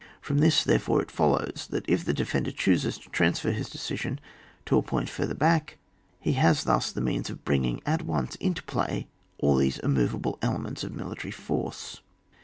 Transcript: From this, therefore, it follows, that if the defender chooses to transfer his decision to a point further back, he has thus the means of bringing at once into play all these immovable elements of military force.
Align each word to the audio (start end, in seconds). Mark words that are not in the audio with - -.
From 0.19 0.39
this, 0.39 0.63
therefore, 0.63 0.99
it 1.03 1.11
follows, 1.11 1.67
that 1.69 1.87
if 1.87 2.03
the 2.03 2.11
defender 2.11 2.49
chooses 2.49 2.97
to 2.97 3.09
transfer 3.11 3.51
his 3.51 3.69
decision 3.69 4.19
to 4.65 4.79
a 4.79 4.81
point 4.81 5.09
further 5.09 5.35
back, 5.35 5.77
he 6.19 6.33
has 6.33 6.63
thus 6.63 6.91
the 6.91 7.01
means 7.01 7.29
of 7.29 7.45
bringing 7.45 7.83
at 7.85 8.01
once 8.01 8.33
into 8.37 8.63
play 8.63 9.05
all 9.37 9.57
these 9.57 9.77
immovable 9.77 10.39
elements 10.41 10.83
of 10.83 10.91
military 10.95 11.29
force. 11.29 12.01